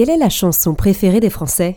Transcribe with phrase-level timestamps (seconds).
[0.00, 1.76] Quelle est la chanson préférée des Français?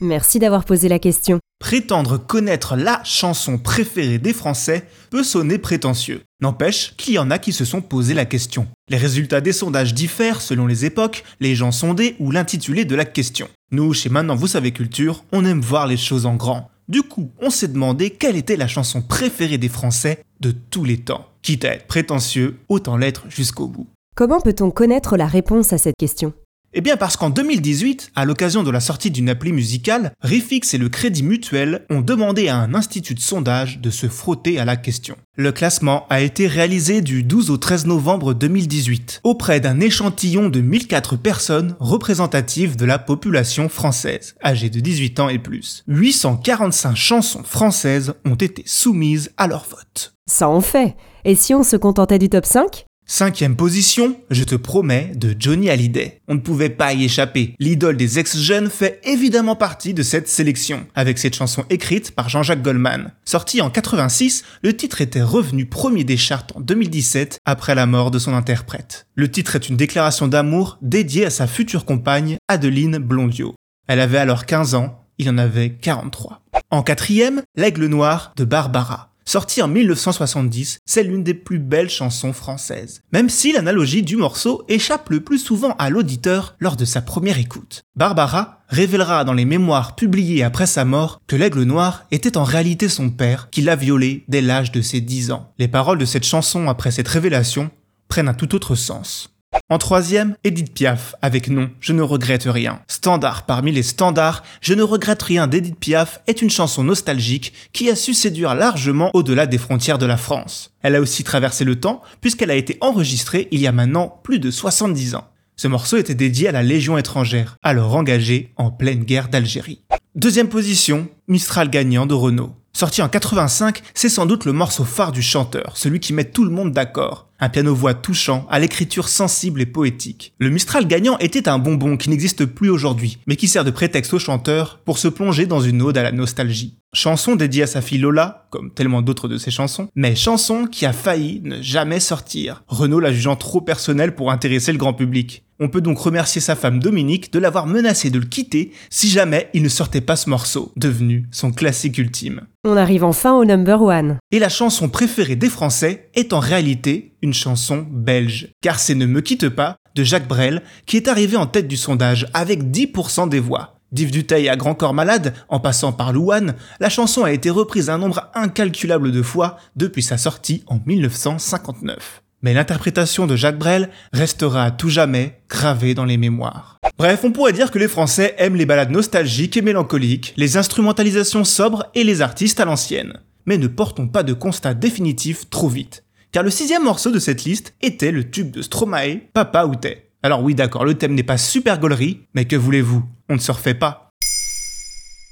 [0.00, 1.40] Merci d'avoir posé la question.
[1.58, 6.22] Prétendre connaître la chanson préférée des Français peut sonner prétentieux.
[6.40, 8.68] N'empêche qu'il y en a qui se sont posé la question.
[8.88, 13.04] Les résultats des sondages diffèrent selon les époques, les gens sondés ou l'intitulé de la
[13.04, 13.48] question.
[13.72, 16.70] Nous, chez Maintenant Vous savez Culture, on aime voir les choses en grand.
[16.86, 20.98] Du coup, on s'est demandé quelle était la chanson préférée des Français de tous les
[20.98, 21.26] temps.
[21.42, 23.88] Quitte à être prétentieux, autant l'être jusqu'au bout.
[24.14, 26.34] Comment peut-on connaître la réponse à cette question?
[26.74, 30.78] Eh bien parce qu'en 2018, à l'occasion de la sortie d'une appli musicale, Rifix et
[30.78, 34.76] le Crédit Mutuel ont demandé à un institut de sondage de se frotter à la
[34.76, 35.16] question.
[35.36, 40.60] Le classement a été réalisé du 12 au 13 novembre 2018 auprès d'un échantillon de
[40.60, 45.84] 1004 personnes représentatives de la population française, âgée de 18 ans et plus.
[45.86, 50.14] 845 chansons françaises ont été soumises à leur vote.
[50.26, 50.96] Ça en fait.
[51.24, 55.68] Et si on se contentait du top 5 Cinquième position, je te promets, de Johnny
[55.68, 56.22] Hallyday.
[56.26, 57.54] On ne pouvait pas y échapper.
[57.58, 62.62] L'idole des ex-jeunes fait évidemment partie de cette sélection, avec cette chanson écrite par Jean-Jacques
[62.62, 63.12] Goldman.
[63.26, 68.10] Sorti en 86, le titre était revenu premier des charts en 2017 après la mort
[68.10, 69.06] de son interprète.
[69.16, 73.54] Le titre est une déclaration d'amour dédiée à sa future compagne, Adeline Blondio.
[73.86, 76.40] Elle avait alors 15 ans, il en avait 43.
[76.70, 79.13] En quatrième, L'Aigle Noir de Barbara.
[79.26, 84.64] Sorti en 1970, c'est l'une des plus belles chansons françaises, même si l'analogie du morceau
[84.68, 87.82] échappe le plus souvent à l'auditeur lors de sa première écoute.
[87.96, 92.88] Barbara révélera dans les mémoires publiées après sa mort que l'aigle noir était en réalité
[92.88, 95.52] son père qui l'a violé dès l'âge de ses 10 ans.
[95.58, 97.70] Les paroles de cette chanson après cette révélation
[98.08, 99.33] prennent un tout autre sens.
[99.70, 102.80] En troisième, Edith Piaf, avec Non, je ne regrette rien.
[102.86, 107.88] Standard parmi les standards, Je ne regrette rien d'Edith Piaf est une chanson nostalgique qui
[107.90, 110.74] a su séduire largement au-delà des frontières de la France.
[110.82, 114.38] Elle a aussi traversé le temps puisqu'elle a été enregistrée il y a maintenant plus
[114.38, 115.28] de 70 ans.
[115.56, 119.80] Ce morceau était dédié à la Légion étrangère, alors engagée en pleine guerre d'Algérie.
[120.14, 122.54] Deuxième position, Mistral gagnant de Renault.
[122.76, 126.42] Sorti en 85, c'est sans doute le morceau phare du chanteur, celui qui met tout
[126.42, 127.28] le monde d'accord.
[127.38, 130.34] Un piano-voix touchant, à l'écriture sensible et poétique.
[130.40, 134.12] Le Mistral gagnant était un bonbon qui n'existe plus aujourd'hui, mais qui sert de prétexte
[134.12, 136.76] au chanteur pour se plonger dans une ode à la nostalgie.
[136.92, 140.84] Chanson dédiée à sa fille Lola, comme tellement d'autres de ses chansons, mais chanson qui
[140.84, 145.44] a failli ne jamais sortir, Renault la jugeant trop personnelle pour intéresser le grand public.
[145.64, 149.48] On peut donc remercier sa femme Dominique de l'avoir menacé de le quitter si jamais
[149.54, 152.42] il ne sortait pas ce morceau, devenu son classique ultime.
[152.64, 154.18] On arrive enfin au number one.
[154.30, 158.50] Et la chanson préférée des Français est en réalité une chanson belge.
[158.60, 161.78] Car c'est Ne me quitte pas de Jacques Brel qui est arrivé en tête du
[161.78, 163.76] sondage avec 10% des voix.
[163.90, 167.88] D'Yves Duteil à Grand Corps Malade, en passant par Louane, la chanson a été reprise
[167.88, 173.88] un nombre incalculable de fois depuis sa sortie en 1959 mais l'interprétation de Jacques Brel
[174.12, 176.78] restera à tout jamais gravée dans les mémoires.
[176.98, 181.44] Bref, on pourrait dire que les Français aiment les balades nostalgiques et mélancoliques, les instrumentalisations
[181.44, 183.18] sobres et les artistes à l'ancienne.
[183.46, 186.04] Mais ne portons pas de constat définitif trop vite.
[186.32, 190.10] Car le sixième morceau de cette liste était le tube de Stromae, Papa ou T'es.
[190.22, 193.52] Alors oui d'accord, le thème n'est pas super gaulerie, mais que voulez-vous On ne se
[193.52, 194.03] refait pas.